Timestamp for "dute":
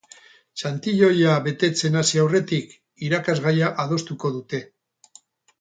4.39-4.67